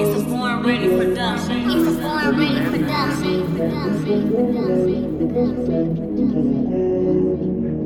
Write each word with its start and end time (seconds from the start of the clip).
It's 0.00 0.14
a 0.16 0.24
Born 0.26 0.62
Ready 0.62 0.88
production. 0.96 1.70
It's 1.70 1.88
a 1.88 2.00
Born 2.00 2.38
Ready 2.38 2.60
production. 2.70 3.56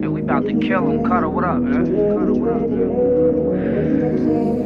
Yeah, 0.03 0.09
we 0.09 0.21
about 0.21 0.45
to 0.45 0.53
kill 0.61 0.91
him. 0.91 1.05
Cutter, 1.05 1.31
what 1.31 1.45
up, 1.45 1.61
man? 1.61 1.87
Cutter, 1.87 2.35
what 2.35 2.51
up, 2.53 2.69
man? 2.69 4.62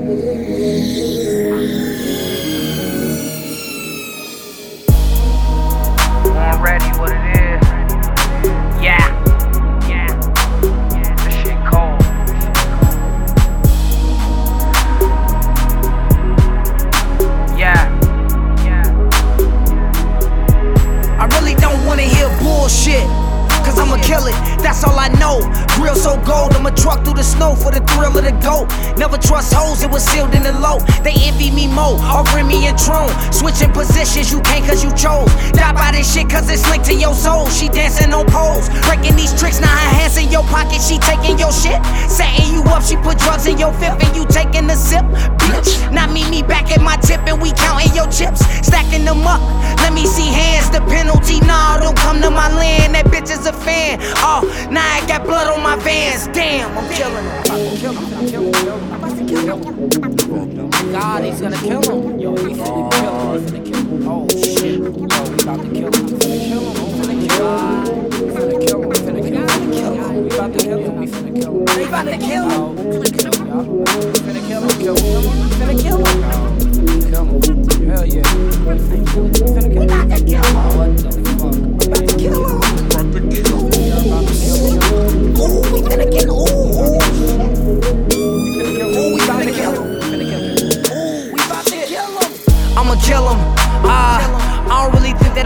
All 24.97 25.01
I 25.01 25.09
know. 25.21 25.41
Grill 25.77 25.95
so 25.95 26.17
gold, 26.25 26.55
I'ma 26.57 26.71
truck 26.71 27.05
through 27.05 27.21
the 27.21 27.23
snow 27.23 27.55
for 27.55 27.71
the 27.71 27.81
thrill 27.93 28.17
of 28.17 28.25
the 28.25 28.33
goat. 28.41 28.69
Never 28.97 29.19
trust 29.19 29.53
hoes, 29.53 29.83
it 29.83 29.91
was 29.91 30.03
sealed 30.05 30.35
in 30.35 30.43
the 30.43 30.53
low. 30.53 30.81
They 31.05 31.15
envy 31.29 31.51
me 31.51 31.67
more, 31.69 32.01
offering 32.01 32.49
me 32.49 32.69
a 32.69 32.73
throne. 32.77 33.13
Switching 33.33 33.73
positions, 33.73 34.33
you 34.33 34.41
can't 34.41 34.65
cause 34.65 34.83
you 34.83 34.91
chose. 34.97 35.29
Die 35.53 35.73
by 35.73 35.93
this 35.93 36.09
shit 36.09 36.29
cause 36.31 36.49
it's 36.49 36.65
linked 36.71 36.87
to 36.87 36.95
your 36.95 37.15
soul. 37.15 37.49
She 37.49 37.69
dancing 37.69 38.13
on 38.13 38.25
poles, 38.27 38.69
breaking 38.89 39.17
these 39.17 39.37
tricks. 39.39 39.61
Now 39.61 39.69
her 39.69 39.93
hands 40.01 40.17
in 40.17 40.31
your 40.31 40.45
pocket, 40.49 40.81
she 40.81 40.99
taking 40.99 41.39
your 41.39 41.53
shit. 41.53 41.79
Setting 42.09 42.49
you 42.55 42.63
up, 42.73 42.83
she 42.83 42.97
put 42.97 43.19
drugs 43.19 43.47
in 43.47 43.59
your 43.59 43.73
fifth 43.77 44.01
and 44.01 44.13
you 44.17 44.25
taking 44.27 44.65
a 44.71 44.77
sip. 44.77 45.05
Bitch, 45.45 45.93
now 45.93 46.11
meet 46.11 46.29
me 46.31 46.43
back 46.43 46.73
at 46.73 46.81
my 46.81 46.97
tip 46.97 47.21
and 47.29 47.41
we 47.41 47.53
counting 47.53 47.93
your 47.95 48.09
chips, 48.09 48.41
stacking 48.65 49.05
them 49.05 49.27
up. 49.27 49.43
Let 49.85 49.93
me 49.93 50.07
see 50.07 50.27
hands, 50.27 50.46
the 50.77 50.85
penalty. 50.87 51.41
Nah, 51.41 51.79
don't 51.79 51.97
come 51.97 52.21
to 52.21 52.31
my 52.31 52.53
land. 52.55 52.95
That 52.95 53.07
bitch 53.07 53.31
is 53.31 53.47
a 53.47 53.53
fan. 53.53 53.99
Oh, 54.19 54.43
now 54.71 54.85
I 54.85 55.07
got 55.07 55.25
blood 55.25 55.49
on 55.49 55.63
my 55.63 55.77
vans. 55.77 56.27
Damn, 56.29 56.77
I'm 56.77 56.89
killing 56.93 57.25
him. 57.25 57.33
God, 60.93 61.25
he's 61.25 61.41
gonna 61.41 61.57
kill 61.57 61.83
him. 61.83 62.19
Yo, 62.21 62.33
we 62.33 62.55
finna 62.55 62.91
kill 62.93 63.11
him. 63.17 63.33
We 63.33 63.47
finna 63.47 63.65
kill 63.65 63.77
him. 63.77 64.09
Oh 64.09 64.29
shit. 64.29 64.79
Yo, 64.81 64.91
we 64.91 64.97
about 65.43 65.61
to 65.61 65.69
kill 65.73 65.93
him. 65.93 66.05
We 66.05 66.13
finna 66.21 66.39
kill 66.47 66.63
him. 66.67 66.77
We 66.85 67.01
finna 67.01 67.17
kill 67.27 67.53
him. 67.63 68.21
We 68.21 68.27
finna 68.37 68.55
kill 68.67 68.81
him. 68.83 68.89
We 68.89 68.97
finna 68.97 69.23
kill 69.23 69.41
him. 69.47 70.21
We 70.23 70.37
finna 70.37 70.61
kill 70.61 70.81
him. 70.81 70.95
We 70.97 71.05
to 71.07 71.09
kill 72.27 72.49
him. 72.49 72.77
We 72.77 73.03
to 73.03 73.17
kill 73.17 73.31
him. 73.31 73.47
We 73.47 74.13
finna 74.13 74.49
kill 74.49 74.97
him. 74.97 75.46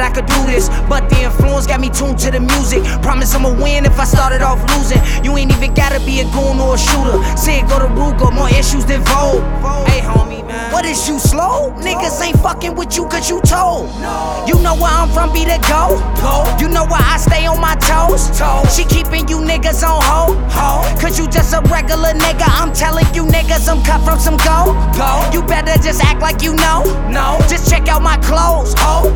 That 0.01 0.09
I 0.09 0.15
could 0.15 0.27
do 0.27 0.41
this, 0.49 0.73
but 0.89 1.09
the 1.13 1.29
influence 1.29 1.67
got 1.67 1.81
me 1.81 1.91
tuned 1.91 2.19
to 2.25 2.31
the 2.31 2.41
music. 2.41 2.81
Promise 3.05 3.35
I'ma 3.35 3.53
win 3.61 3.85
if 3.85 4.01
I 4.01 4.05
started 4.05 4.41
off 4.41 4.61
losing. 4.73 5.01
You 5.23 5.37
ain't 5.37 5.53
even 5.53 5.75
gotta 5.75 6.01
be 6.01 6.21
a 6.21 6.27
goon 6.33 6.57
or 6.57 6.75
a 6.75 6.79
shooter. 6.81 7.21
Say 7.37 7.61
it 7.61 7.69
go 7.69 7.79
to 7.79 7.89
Ruger, 7.93 8.33
more 8.33 8.49
issues 8.49 8.87
than 8.87 9.05
Vogue. 9.05 9.45
Hey, 9.93 10.01
homie, 10.01 10.47
man. 10.47 10.73
What 10.73 10.87
is 10.87 11.07
you 11.07 11.19
slow? 11.19 11.77
Niggas 11.85 12.17
ain't 12.25 12.41
fucking 12.41 12.75
with 12.77 12.97
you 12.97 13.05
cause 13.09 13.29
you 13.29 13.41
told. 13.45 13.93
You 14.49 14.57
know 14.65 14.73
where 14.81 14.89
I'm 14.89 15.13
from, 15.13 15.33
be 15.37 15.45
the 15.45 15.61
go. 15.69 16.01
You 16.57 16.73
know 16.73 16.89
where 16.89 17.05
I 17.05 17.19
stay 17.21 17.45
on 17.45 17.61
my 17.61 17.77
toes. 17.77 18.33
She 18.73 18.85
keeping 18.89 19.29
you 19.29 19.37
niggas 19.37 19.85
on 19.85 20.01
hold. 20.01 20.41
Cause 20.97 21.19
you 21.19 21.29
just 21.29 21.53
a 21.53 21.61
regular 21.69 22.17
nigga. 22.17 22.49
I'm 22.49 22.73
telling 22.73 23.05
you 23.13 23.25
niggas 23.29 23.69
I'm 23.69 23.85
cut 23.85 24.01
from 24.01 24.19
some 24.19 24.39
gold. 24.49 24.73
You 25.35 25.43
better 25.45 25.77
just 25.83 26.03
act 26.03 26.21
like 26.23 26.41
you 26.41 26.55
know. 26.57 26.89
No. 27.13 27.37
Just 27.53 27.69
check 27.69 27.89
out 27.89 28.01
my 28.01 28.17
clothes, 28.25 28.73
ho. 28.79 29.13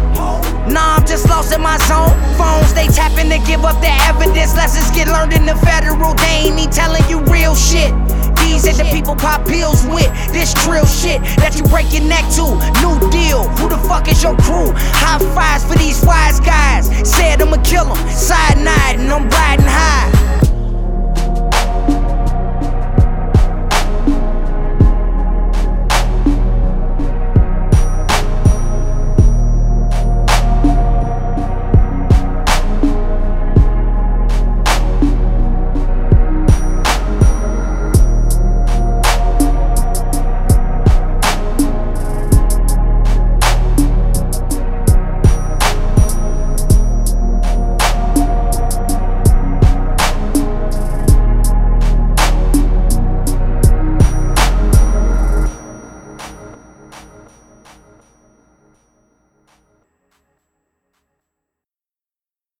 In 1.55 1.63
my 1.63 1.79
zone. 1.87 2.11
Phones, 2.35 2.75
they 2.75 2.89
tapping 2.89 3.31
to 3.31 3.39
give 3.47 3.65
up 3.65 3.81
their 3.81 3.97
evidence. 4.11 4.57
Lessons 4.57 4.91
get 4.91 5.07
learned 5.07 5.33
in 5.33 5.47
the 5.47 5.55
federal. 5.63 6.15
They 6.15 6.51
ain't 6.51 6.73
telling 6.73 7.03
you 7.09 7.21
real 7.31 7.55
shit. 7.55 7.95
These 8.43 8.67
ain't 8.67 8.79
the 8.79 8.89
people 8.91 9.15
pop 9.15 9.47
pills 9.47 9.87
with. 9.87 10.11
This 10.33 10.53
drill 10.65 10.87
shit 10.87 11.23
that 11.39 11.55
you 11.57 11.63
break 11.71 11.93
your 11.93 12.03
neck 12.03 12.27
to. 12.35 12.59
New 12.83 12.99
deal. 13.11 13.47
Who 13.59 13.69
the 13.69 13.79
fuck 13.87 14.09
is 14.09 14.21
your 14.21 14.37
crew? 14.39 14.73
High 14.99 15.23
fives 15.31 15.65
for 15.65 15.79
these 15.79 16.05
wise 16.05 16.41
guys. 16.41 16.91
Said 17.09 17.41
I'ma 17.41 17.63
kill 17.63 17.87
'em. 17.87 18.11
Side 18.11 18.59
night 18.59 18.99
and 18.99 19.13
I'm 19.13 19.29
riding. 19.31 19.54